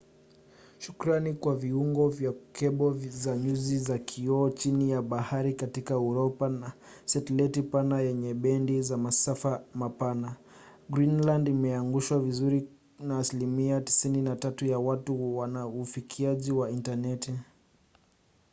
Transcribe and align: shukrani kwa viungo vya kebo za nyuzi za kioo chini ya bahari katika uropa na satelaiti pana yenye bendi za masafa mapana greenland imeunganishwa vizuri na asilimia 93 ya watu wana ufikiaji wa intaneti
shukrani 0.79 1.33
kwa 1.33 1.55
viungo 1.55 2.07
vya 2.09 2.33
kebo 2.53 2.93
za 3.09 3.37
nyuzi 3.37 3.77
za 3.77 3.99
kioo 3.99 4.49
chini 4.49 4.91
ya 4.91 5.01
bahari 5.01 5.53
katika 5.53 5.99
uropa 5.99 6.49
na 6.49 6.73
satelaiti 7.05 7.61
pana 7.61 8.01
yenye 8.01 8.33
bendi 8.33 8.81
za 8.81 8.97
masafa 8.97 9.63
mapana 9.73 10.35
greenland 10.89 11.47
imeunganishwa 11.47 12.19
vizuri 12.19 12.67
na 12.99 13.19
asilimia 13.19 13.79
93 13.79 14.69
ya 14.69 14.79
watu 14.79 15.37
wana 15.37 15.67
ufikiaji 15.67 16.51
wa 16.51 16.71
intaneti 16.71 17.33